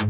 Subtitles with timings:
[0.00, 0.08] Hola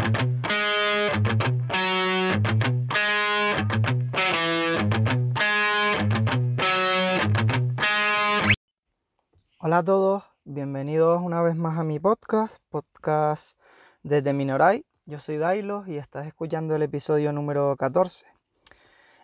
[9.78, 13.58] a todos, bienvenidos una vez más a mi podcast, podcast
[14.04, 14.86] desde Minoray.
[15.06, 18.26] Yo soy Dailo y estás escuchando el episodio número 14.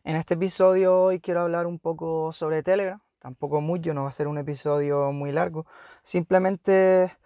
[0.03, 4.13] En este episodio hoy quiero hablar un poco sobre Telegram, tampoco mucho, no va a
[4.13, 5.65] ser un episodio muy largo,
[6.03, 7.17] simplemente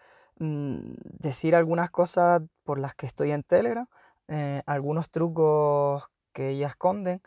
[0.41, 3.87] mm, decir algunas cosas por las que estoy en Telegram,
[4.29, 7.23] eh, algunos trucos que ella esconden.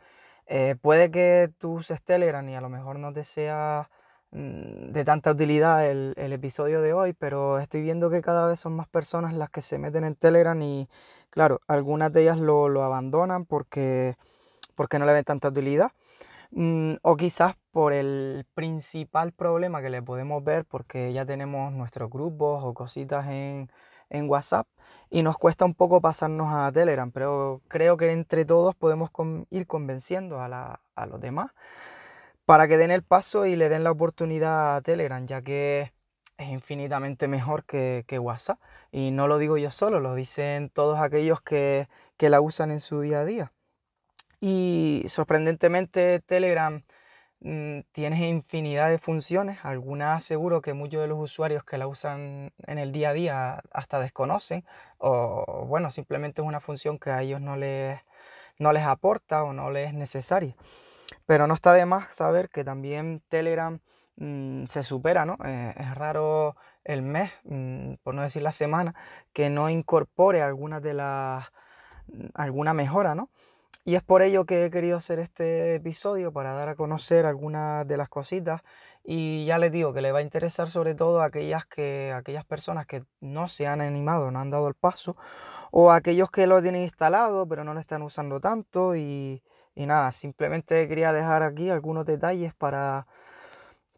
[0.48, 3.90] Eh, puede que tú uses Telegram y a lo mejor no te sea
[4.32, 8.74] mm, de tanta utilidad el, episodio de hoy, pero estoy viendo que cada vez son
[8.76, 10.90] más personas las que se meten en Telegram y
[11.30, 14.16] claro, algunas de ellas lo, lo abandonan porque
[14.76, 15.92] porque no le ven tanta utilidad.
[16.56, 22.12] Mm, o quizás por el principal problema que le podemos ver porque ya tenemos nuestros
[22.12, 23.70] grupos o cositas en,
[24.28, 24.68] WhatsApp
[25.10, 29.10] y nos cuesta un poco pasarnos a Telegram, pero creo que entre todos podemos
[29.50, 31.52] ir convenciendo a, los demás
[32.46, 35.94] para que den el paso y le den la oportunidad a Telegram, ya que
[36.38, 38.60] es infinitamente mejor que, WhatsApp.
[38.92, 41.88] Y no lo digo yo solo, lo dicen todos aquellos que
[42.20, 43.54] la usan en su día a día.
[44.46, 46.84] Y sorprendentemente Telegram
[47.40, 52.52] mm, tiene infinidad de funciones, algunas seguro que muchos de los usuarios que la usan
[52.68, 54.66] en el día a día hasta desconocen,
[54.98, 58.02] o bueno, simplemente es una función que a ellos no les,
[58.60, 60.58] no les aporta o no les es necesaria.
[61.26, 63.80] Pero no está de más saber que también Telegram
[64.18, 65.38] mm, se supera, ¿no?
[65.46, 68.94] Eh, es raro el mes, mm, por no decir la semana,
[69.32, 71.46] que no incorpore alguna de las
[72.34, 73.30] alguna mejora, ¿no?
[73.86, 77.86] Y es por ello que he querido hacer este episodio para dar a conocer algunas
[77.86, 78.62] de las cositas
[79.04, 82.46] y ya les digo que le va a interesar sobre todo a aquellas, que, aquellas
[82.46, 85.18] personas que no se han animado, no han dado el paso
[85.72, 89.44] o aquellos que lo tienen instalado pero no lo están usando tanto y,
[89.76, 93.06] y nada, simplemente quería dejar aquí algunos detalles para,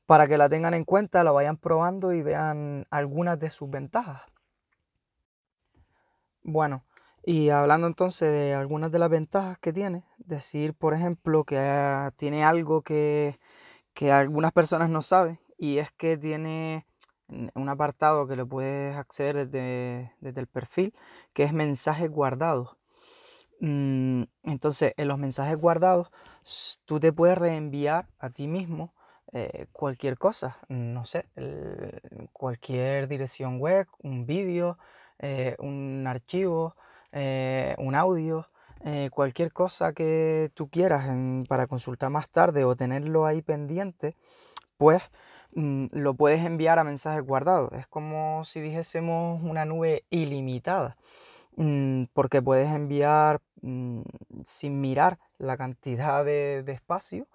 [0.08, 4.24] para que la tengan en cuenta, la vayan probando y vean algunas de sus ventajas.
[6.42, 6.84] Bueno,
[7.28, 12.14] y hablando entonces de algunas de las ventajas que tiene, decir, por ejemplo, que ah,
[12.16, 13.40] tiene algo que,
[14.12, 16.86] algunas personas no saben, y es que tiene
[17.56, 20.94] un apartado que lo puedes acceder desde, el perfil,
[21.34, 22.78] que es mensajes guardados.
[23.60, 26.12] Mm, entonces, en los mensajes guardados,
[26.86, 28.94] tú te puedes reenviar a ti mismo
[29.34, 31.26] eh, cualquier cosa, no sé,
[32.34, 34.78] cualquier dirección web, un vídeo,
[35.18, 36.76] eh, un archivo,
[37.18, 38.50] eh, un audio,
[38.84, 41.08] eh, cualquier cosa que tú quieras
[41.48, 44.18] para consultar más tarde o tenerlo ahí pendiente,
[44.78, 45.02] pues
[45.54, 47.72] mm, lo puedes enviar a mensajes guardados.
[47.72, 50.96] Es como si dijésemos una nube ilimitada,
[51.56, 54.02] mm, porque puedes enviar mm,
[54.44, 57.28] sin mirar la cantidad de, espacio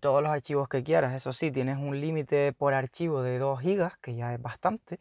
[0.00, 1.14] todos los archivos que quieras.
[1.14, 4.98] Eso sí, tienes un límite por archivo de 2 gigas, que ya es bastante.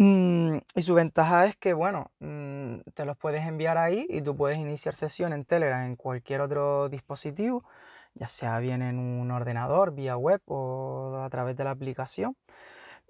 [0.00, 4.36] Mm, y su ventaja es que, bueno, mm, te los puedes enviar ahí y tú
[4.36, 7.64] puedes iniciar sesión en Telegram en cualquier otro dispositivo,
[8.14, 12.36] ya sea bien en un ordenador, vía web o a través de la aplicación,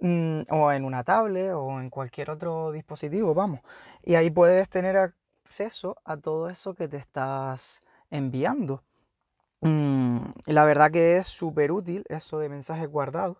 [0.01, 3.61] mm, o en una tablet o en cualquier otro dispositivo, vamos.
[4.05, 8.83] Y ahí puedes tener acceso a todo eso que te estás enviando.
[10.47, 13.39] la verdad que es súper útil eso de mensajes guardados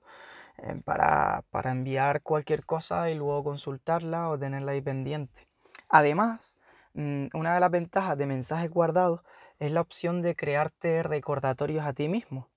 [0.59, 5.49] eh, para, enviar cualquier cosa y luego consultarla o tenerla ahí pendiente.
[5.89, 6.57] Además,
[6.95, 9.21] mm, una de las ventajas de mensajes guardados
[9.59, 12.49] es la opción de crearte recordatorios a ti mismo.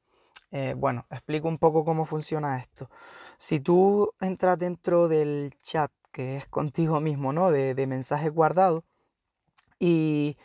[0.51, 2.89] Eh, bueno, explico un poco cómo funciona esto.
[3.37, 7.51] Si tú entras dentro del chat que es contigo mismo, ¿no?
[7.51, 8.83] De, de mensajes guardados
[9.79, 10.35] y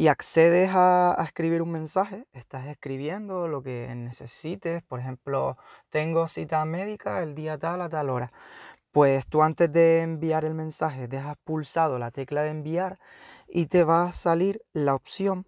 [0.00, 5.58] y accedes a, escribir un mensaje, estás escribiendo lo que necesites, por ejemplo,
[5.90, 8.32] tengo cita médica el día tal a tal hora.
[8.92, 12.98] Pues tú antes de enviar el mensaje dejas pulsado la tecla de enviar
[13.46, 15.44] y te va a salir la opción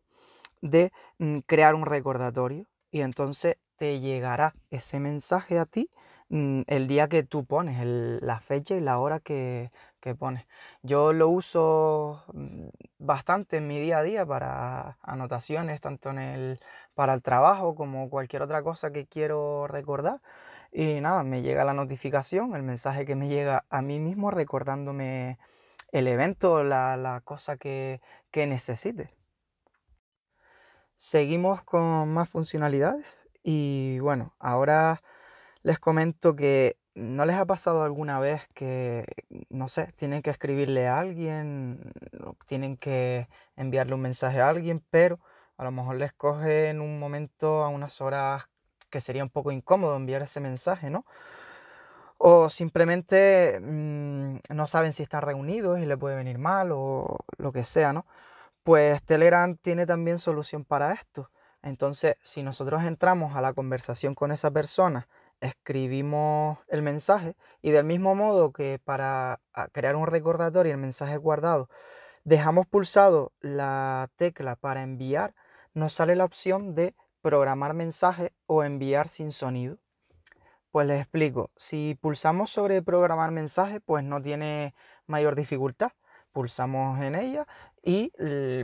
[0.61, 5.89] de mm, crear un recordatorio y entonces te llegará ese mensaje a ti
[6.29, 7.83] mm, el día que tú pones,
[8.23, 9.71] la fecha y la hora que,
[10.03, 10.47] que pones.
[10.83, 12.69] Yo lo uso mm,
[12.99, 16.61] bastante en mi día a día para anotaciones, tanto en el,
[16.95, 20.21] para el trabajo como cualquier otra cosa que quiero recordar.
[20.73, 25.39] Y nada, me llega la notificación, el mensaje que me llega a mí mismo recordándome
[25.93, 28.01] el evento, la, la cosa que,
[28.31, 29.09] que necesite.
[30.97, 33.05] Seguimos con más funcionalidades
[33.43, 34.99] y bueno, ahora
[35.63, 39.05] les comento que ¿no les ha pasado alguna vez que,
[39.49, 41.93] no sé, tienen que escribirle a alguien,
[42.47, 45.21] tienen que enviarle un mensaje a alguien, pero
[45.57, 48.49] a lo mejor les coge en un momento a unas horas
[48.91, 51.07] que sería un poco incómodo enviar ese mensaje, ¿no?
[52.19, 57.53] O simplemente mm, no saben si están reunidos y le puede venir mal o lo
[57.53, 58.07] que sea, ¿no?
[58.63, 61.31] Pues Telegram tiene también solución para esto.
[61.63, 65.09] Entonces, si nosotros entramos a la conversación con esa persona,
[65.43, 69.41] escribimos el mensaje y del mismo modo que para
[69.73, 71.69] crear un recordatorio el mensaje guardado,
[72.25, 75.35] dejamos pulsado la tecla para enviar,
[75.75, 79.77] nos sale la opción de programar mensaje o enviar sin sonido.
[80.71, 84.75] Pues les explico, si pulsamos sobre programar mensaje, pues no tiene
[85.07, 85.91] mayor dificultad.
[86.33, 87.47] Pulsamos en ella
[87.83, 88.11] y,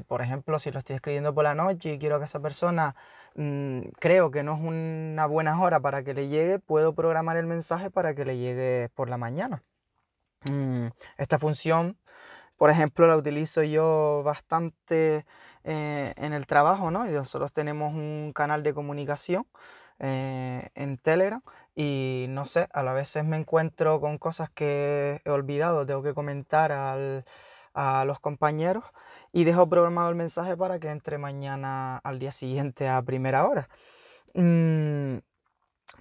[0.06, 2.96] por ejemplo, si lo estoy escribiendo por la noche y quiero que esa persona
[3.34, 7.46] mm, creo que no es una buena hora para que le llegue, puedo programar el
[7.46, 9.62] mensaje para que le llegue por la mañana.
[10.44, 11.98] Mm, esta función,
[12.56, 15.26] por ejemplo, la utilizo yo bastante
[15.64, 17.08] eh, en el trabajo, ¿no?
[17.08, 19.46] Y nosotros tenemos un canal de comunicación
[19.98, 21.42] eh, en Telegram
[21.74, 26.14] y no sé, a la veces me encuentro con cosas que he olvidado, tengo que
[26.14, 28.84] comentar a los compañeros
[29.32, 33.68] y dejo programado el mensaje para que entre mañana al día siguiente a primera hora.
[34.34, 35.18] Mm,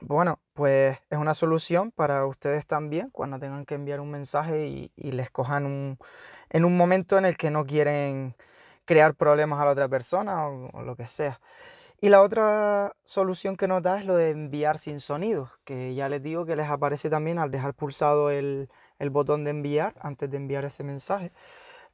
[0.02, 5.12] bueno, pues es una solución para ustedes también cuando tengan que enviar un mensaje y,
[5.12, 5.98] les cojan
[6.50, 8.36] en un momento en el que no quieren
[8.86, 11.40] crear problemas a la otra persona o, lo que sea.
[12.00, 16.10] Y la otra solución que nos da es lo de enviar sin sonido, que ya
[16.10, 18.70] les digo que les aparece también al dejar pulsado el,
[19.00, 21.32] el botón de enviar antes de enviar ese mensaje.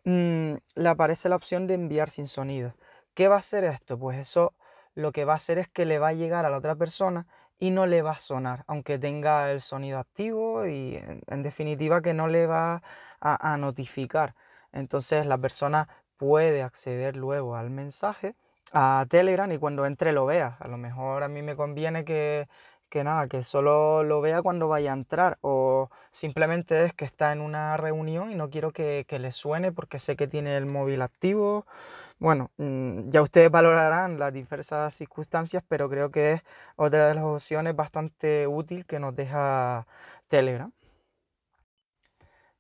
[0.06, 2.74] Mm, le aparece la opción de enviar sin sonido.
[3.14, 3.98] ¿Qué va a hacer esto?
[3.98, 4.54] Pues eso
[4.96, 7.26] lo que va a hacer es que le va a llegar a la otra persona
[7.60, 10.98] y no le va a sonar, aunque tenga el sonido activo y
[11.28, 12.82] en, definitiva que no le va
[13.22, 14.36] a, a, notificar.
[14.74, 18.36] Entonces la persona puede acceder luego al mensaje
[18.74, 20.58] a Telegram y cuando entre lo vea.
[20.60, 22.48] A lo mejor a mí me conviene que
[22.94, 27.32] que nada, que solo lo vea cuando vaya a entrar o simplemente es que está
[27.32, 31.02] en una reunión y no quiero que, le suene porque sé que tiene el móvil
[31.02, 31.66] activo.
[32.20, 36.42] Bueno, mm, ya ustedes valorarán las diversas circunstancias, pero creo que es
[36.76, 39.88] otra de las opciones bastante útil que nos deja
[40.28, 40.72] Telegram.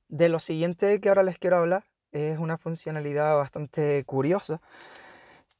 [0.07, 4.59] De lo siguiente que ahora les quiero hablar es una funcionalidad bastante curiosa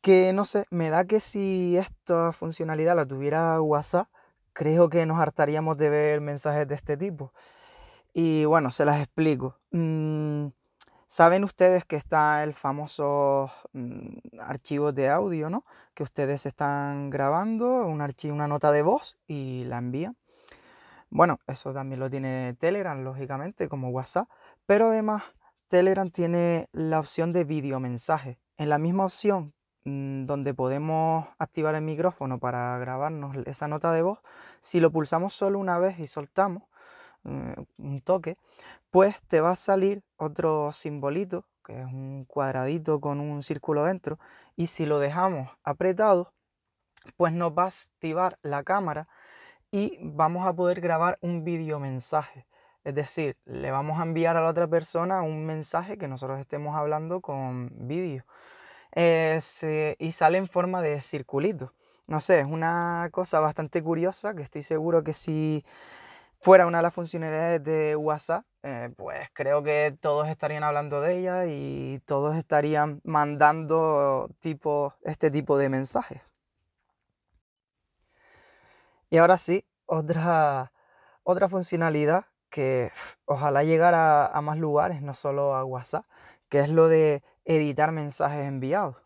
[0.01, 4.09] que no sé, me da que si esta funcionalidad la tuviera WhatsApp,
[4.53, 7.33] creo que nos hartaríamos de ver mensajes de este tipo.
[8.13, 9.59] Y bueno, se las explico.
[9.71, 10.47] Mm,
[11.07, 15.65] saben ustedes que está el famoso mm, archivo de audio, ¿no?
[15.93, 20.15] Que ustedes están grabando, un archivo, una nota de voz y la envían.
[21.09, 24.27] Bueno, eso también lo tiene Telegram, lógicamente, como WhatsApp.
[24.65, 25.23] Pero además,
[25.67, 28.39] Telegram tiene la opción de videomensaje.
[28.57, 29.53] En la misma opción
[29.85, 34.19] donde podemos activar el micrófono para grabarnos esa nota de voz,
[34.61, 36.63] si lo pulsamos solo una vez y soltamos
[37.25, 38.37] eh, un toque,
[38.91, 44.19] pues te va a salir otro simbolito, que es un cuadradito con un círculo dentro,
[44.55, 46.33] y si lo dejamos apretado,
[47.17, 49.07] pues nos va a activar la cámara
[49.71, 52.45] y vamos a poder grabar un video mensaje.
[52.85, 56.75] Es decir, le vamos a enviar a la otra persona un mensaje que nosotros estemos
[56.75, 58.25] hablando con vídeo
[58.95, 61.73] y sale en forma de circulito.
[62.07, 65.63] No sé, es una cosa bastante curiosa que estoy seguro que si
[66.35, 71.17] fuera una de las funcionalidades de WhatsApp, eh, pues creo que todos estarían hablando de
[71.17, 76.21] ella y todos estarían mandando tipo, este tipo de mensajes.
[79.09, 80.73] Y ahora sí, otra,
[81.23, 82.91] otra funcionalidad que
[83.25, 86.05] ojalá llegara a más lugares, no solo a WhatsApp,
[86.49, 88.97] que es lo de editar mensajes enviados.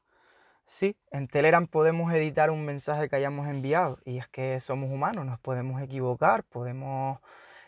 [0.65, 5.25] Sí, en Telegram podemos editar un mensaje que hayamos enviado y es que somos humanos,
[5.25, 7.19] nos podemos equivocar, podemos,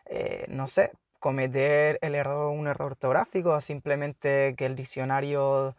[0.05, 5.75] eh, no sé, cometer el error, un error ortográfico o simplemente que el diccionario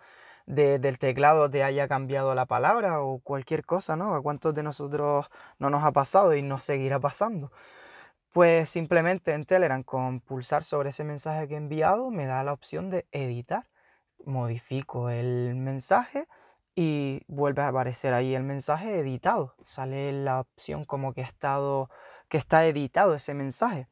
[0.47, 4.15] del teclado te haya cambiado la palabra o cualquier cosa, ¿no?
[4.15, 5.27] ¿A cuántos de nosotros
[5.59, 7.53] no nos ha pasado y nos seguirá pasando?
[8.33, 12.53] Pues simplemente en Telegram con pulsar sobre ese mensaje que he enviado me da la
[12.53, 13.67] opción de editar
[14.25, 16.27] modifico el mensaje
[16.75, 19.55] y vuelve a aparecer ahí el mensaje editado.
[19.61, 21.91] Sale la opción como que, estado,
[22.29, 23.89] que está editado ese mensaje.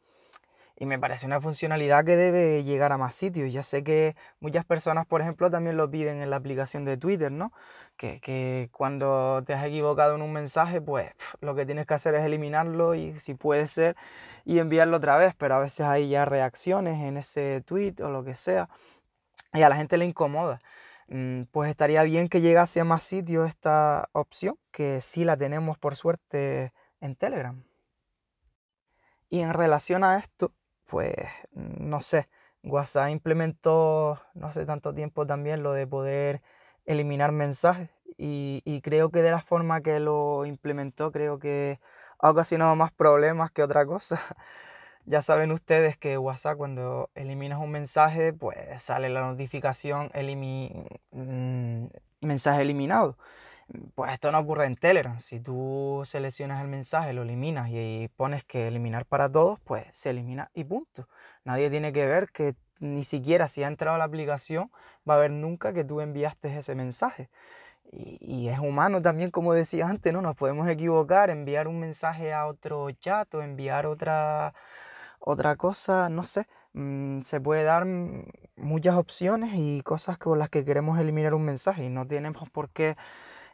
[0.80, 3.52] y me parece una funcionalidad que debe llegar a más sitios.
[3.52, 7.32] Ya sé que muchas personas, por ejemplo, también lo piden en la aplicación de Twitter,
[7.32, 7.52] ¿no?
[7.96, 12.14] Que, que cuando te has equivocado en un mensaje, pues lo que tienes que hacer
[12.14, 13.96] es eliminarlo y si puede ser
[14.44, 18.22] y enviarlo otra vez, pero a veces hay ya reacciones en ese tweet o lo
[18.24, 18.68] que sea
[19.52, 20.58] y a la gente le incomoda.
[21.08, 25.78] Mm, pues estaría bien que llegase a más sitios esta opción, que sí la tenemos
[25.78, 27.62] por suerte en Telegram.
[29.30, 30.52] Y en relación a esto,
[30.84, 31.14] pues
[31.52, 32.28] no sé,
[32.62, 36.42] WhatsApp implementó no hace tanto tiempo también lo de poder
[36.86, 41.78] eliminar mensajes y, y, creo que de la forma que lo implementó creo que
[42.18, 44.20] ha ocasionado más problemas que otra cosa.
[45.08, 50.10] ya saben ustedes que WhatsApp cuando eliminas un mensaje pues sale la notificación
[51.12, 51.84] mm,
[52.20, 53.16] mensaje eliminado.
[53.94, 55.18] Pues esto no ocurre en Telegram.
[55.18, 60.10] Si tú seleccionas el mensaje, lo eliminas y pones que eliminar para todos, pues se
[60.10, 61.08] elimina y punto.
[61.44, 64.70] Nadie tiene que ver que ni siquiera si ha entrado la aplicación
[65.08, 67.30] va a ver nunca que tú enviaste ese mensaje.
[67.90, 70.20] Y, es humano también, como decía antes, ¿no?
[70.20, 74.54] Nos podemos equivocar, enviar un mensaje a otro chat o enviar otra,
[75.20, 76.46] otra cosa, no sé.
[76.74, 77.86] Mm, se puede dar
[78.56, 82.70] muchas opciones y cosas con las que queremos eliminar un mensaje y no tenemos por
[82.70, 82.96] qué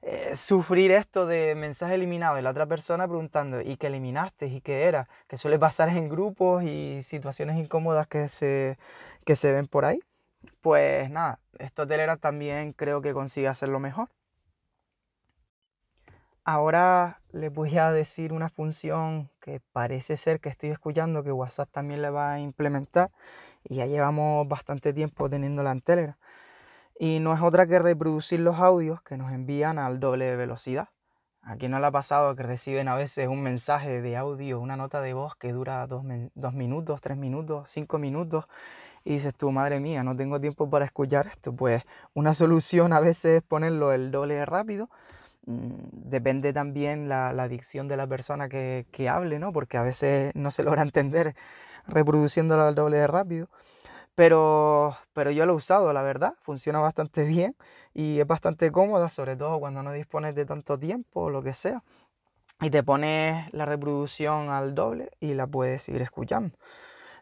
[0.03, 4.47] eh, sufrir esto de mensaje eliminado y la otra persona preguntando ¿y qué eliminaste?
[4.47, 5.09] ¿y qué era?
[5.29, 8.79] Que suele pasar en grupos y situaciones incómodas que se,
[9.25, 10.01] que se ven por ahí.
[10.61, 14.09] Pues nada, esto Telegram también creo que consigue hacerlo mejor.
[16.47, 21.71] Ahora les voy a decir una función que parece ser que estoy escuchando que WhatsApp
[21.71, 23.11] también le va a implementar
[23.63, 26.17] y ya llevamos bastante tiempo teniéndola en Telegram
[27.01, 30.91] y no es otra que reproducir los audios que nos envían al doble de velocidad.
[31.41, 35.01] Aquí no le ha pasado que reciben a veces un mensaje de audio, una nota
[35.01, 38.45] de voz que dura dos, minutos, tres minutos, cinco minutos
[39.03, 41.57] y dices tú, madre mía, no tengo tiempo para escuchar esto.
[41.57, 44.91] Pues una solución a veces es ponerlo el doble rápido.
[45.47, 49.53] Mm, depende también la, la dicción de la persona que, hable, ¿no?
[49.53, 51.35] Porque a veces no se logra entender
[51.87, 53.49] reproduciéndolo al doble de rápido.
[54.15, 57.57] Pero, pero yo lo he usado, la verdad, funciona bastante bien
[57.95, 61.53] y es bastante cómoda, sobre todo cuando no dispones de tanto tiempo o lo que
[61.55, 61.83] sea.
[62.61, 66.57] Y te pones la reproducción al doble y la puedes seguir escuchando.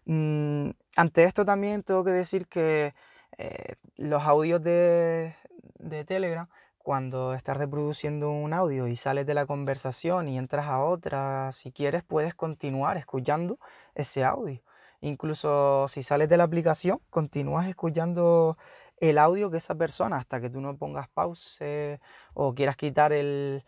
[0.07, 2.95] Mm, ante esto también tengo que decir que
[3.39, 5.35] eh, los audios de,
[5.79, 6.49] de Telegram,
[6.83, 11.73] cuando estás reproduciendo un audio y sales de la conversación y entras a otra, si
[11.73, 13.59] quieres puedes continuar escuchando
[13.95, 14.63] ese audio.
[15.01, 18.57] Incluso si sales de la aplicación, continúas escuchando
[18.99, 22.01] el audio que esa persona, hasta que tú no pongas pause
[22.35, 23.65] o quieras quitar el,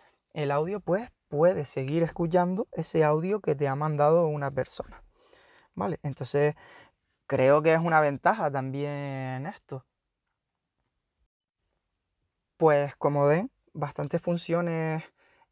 [0.52, 5.02] audio, pues puedes seguir escuchando ese audio que te ha mandado una persona.
[5.75, 5.99] ¿Vale?
[6.04, 6.54] Entonces,
[7.26, 9.85] creo que es una ventaja también esto.
[12.56, 15.02] Pues como ven, bastantes funciones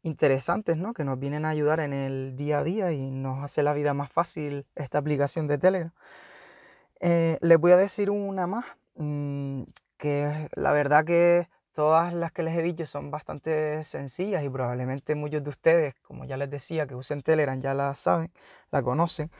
[0.03, 0.93] interesantes, ¿no?
[0.93, 3.93] Que nos vienen a ayudar en el día a día y nos hace la vida
[3.93, 5.91] más fácil esta aplicación de Telegram.
[6.99, 9.63] Eh, les voy a decir una más, mm,
[9.97, 15.15] que la verdad que todas las que les he dicho son bastante sencillas y probablemente
[15.15, 18.31] muchos de ustedes, como ya les decía, que usen Telegram ya la saben,
[18.71, 19.31] la conocen.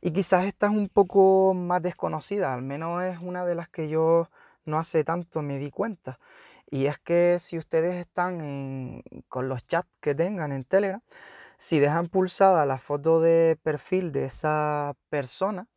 [0.00, 3.88] Y quizás esta es un poco más desconocida, al menos es una de las que
[3.88, 4.30] yo
[4.64, 6.18] no hace tanto me di cuenta.
[6.70, 11.02] Y es que si ustedes están con los chats que tengan en Telegram,
[11.56, 15.68] si dejan pulsada la foto de perfil de esa persona,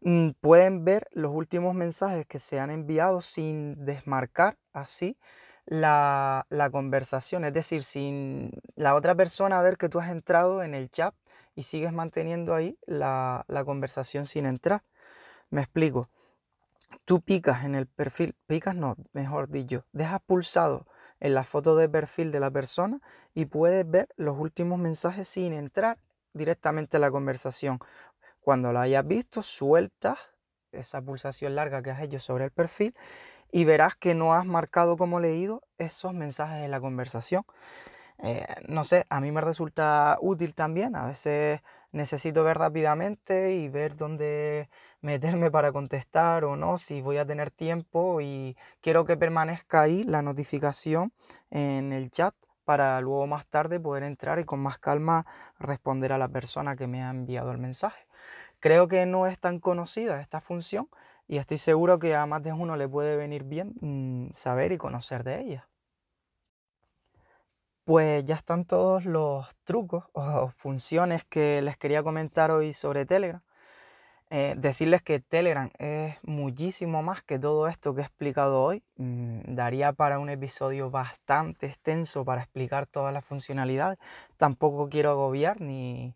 [0.00, 5.18] mm, pueden ver los últimos mensajes que se han enviado sin desmarcar así
[5.66, 7.44] la, conversación.
[7.44, 11.14] Es decir, sin la otra persona ver que tú has entrado en el chat
[11.54, 14.82] y sigues manteniendo ahí la, la conversación sin entrar.
[15.50, 16.08] Me explico
[17.04, 20.86] tú picas en el perfil, picas no, mejor dicho, dejas pulsado
[21.20, 23.00] en la foto de perfil de la persona
[23.34, 25.98] y puedes ver los últimos mensajes sin entrar
[26.32, 27.78] directamente a la conversación.
[28.40, 30.18] Cuando lo hayas visto, sueltas
[30.72, 32.94] esa pulsación larga que has hecho sobre el perfil
[33.52, 37.44] y verás que no has marcado como leído esos mensajes en la conversación.
[38.22, 40.94] Eh, no sé, a mí me resulta útil también.
[40.94, 41.60] A veces
[41.92, 44.68] necesito ver rápidamente y ver dónde
[45.00, 50.04] meterme para contestar o no, si voy a tener tiempo y quiero que permanezca ahí
[50.04, 51.12] la notificación
[51.50, 55.26] en el chat para luego más tarde poder entrar y con más calma
[55.58, 58.06] responder a la persona que me ha enviado el mensaje.
[58.60, 60.88] Creo que no es tan conocida esta función
[61.26, 64.78] y estoy seguro que a más de uno le puede venir bien mm, saber y
[64.78, 65.69] conocer de ella.
[67.84, 73.42] Pues ya están todos los trucos o funciones que les quería comentar hoy sobre Telegram.
[74.32, 78.84] Eh, decirles que Telegram es muchísimo más que todo esto que he explicado hoy.
[78.96, 83.98] Mm, daría para un episodio bastante extenso para explicar todas las funcionalidades.
[84.36, 86.14] Tampoco quiero agobiar ni,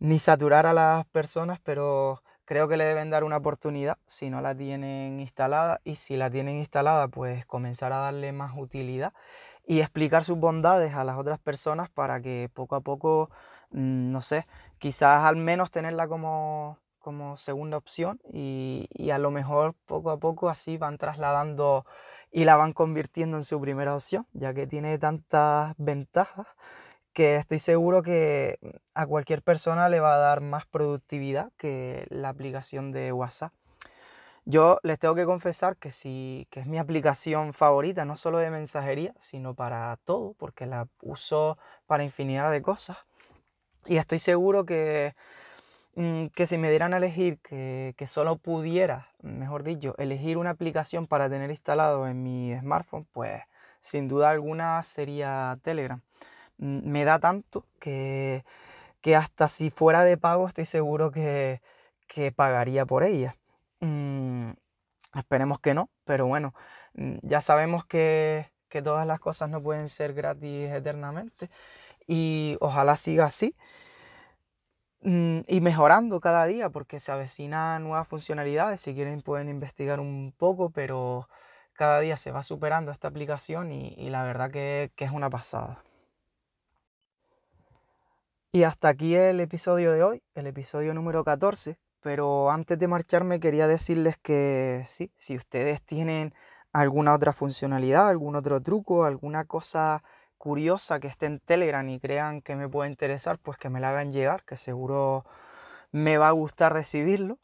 [0.00, 4.40] ni saturar a las personas, pero creo que le deben dar una oportunidad si no
[4.40, 9.12] la tienen instalada y si la tienen instalada pues comenzar a darle más utilidad
[9.66, 13.30] y explicar sus bondades a las otras personas para que poco a poco,
[13.70, 14.46] mm, no sé,
[14.78, 20.48] quizás al menos tenerla como como segunda opción y, a lo mejor poco a poco
[20.48, 21.84] así van trasladando
[22.30, 26.46] y la van convirtiendo en su primera opción, ya que tiene tantas ventajas
[27.12, 28.58] que estoy seguro que
[28.94, 33.52] a cualquier persona le va a dar más productividad que la aplicación de WhatsApp.
[34.44, 38.50] Yo les tengo que confesar que sí, que es mi aplicación favorita, no solo de
[38.50, 42.96] mensajería, sino para todo, porque la uso para infinidad de cosas.
[43.86, 45.14] Y estoy seguro que
[45.96, 51.06] Mm, que si me dieran a elegir que, solo pudiera, mejor dicho, elegir una aplicación
[51.06, 53.42] para tener instalado en mi smartphone, pues
[53.80, 56.00] sin duda alguna sería Telegram.
[56.58, 58.44] Mm, me da tanto que,
[59.16, 61.60] hasta si fuera de pago estoy seguro que,
[62.36, 63.36] pagaría por ella.
[63.80, 64.52] Mm,
[65.14, 66.54] esperemos que no, pero bueno,
[67.22, 71.50] ya sabemos que, que todas las cosas no pueden ser gratis eternamente
[72.06, 73.54] y ojalá siga así.
[75.02, 78.80] Mm, y mejorando cada día porque se avecinan nuevas funcionalidades.
[78.80, 81.28] Si quieren pueden investigar un poco, pero
[81.72, 85.82] cada día se va superando esta aplicación y, la verdad que, que, es una pasada.
[88.52, 91.78] Y hasta aquí el episodio de hoy, el episodio número 14.
[92.02, 96.34] Pero antes de marcharme quería decirles que sí, si ustedes tienen
[96.72, 100.02] alguna otra funcionalidad, algún otro truco, alguna cosa
[100.38, 103.90] curiosa que esté en Telegram y crean que me puede interesar, pues que me la
[103.90, 105.24] hagan llegar, que seguro
[105.92, 107.38] me va a gustar recibirlo.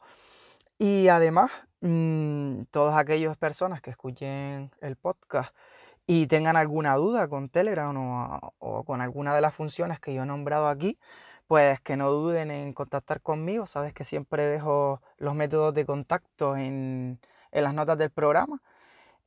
[0.79, 5.55] Y además, mm, todas aquellas personas que escuchen el podcast
[6.07, 10.23] y tengan alguna duda con Telegram o, o, con alguna de las funciones que yo
[10.23, 10.97] he nombrado aquí,
[11.47, 13.65] pues que no duden en contactar conmigo.
[13.67, 17.19] Sabes que siempre dejo los métodos de contacto en,
[17.51, 18.61] en las notas del programa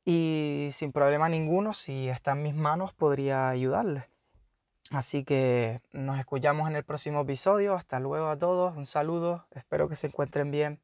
[0.05, 4.05] y sin problema ninguno, si está en mis manos, podría ayudarles.
[4.91, 7.75] Así que nos escuchamos en el próximo episodio.
[7.75, 8.75] Hasta luego a todos.
[8.75, 9.45] Un saludo.
[9.51, 10.81] Espero que se encuentren bien.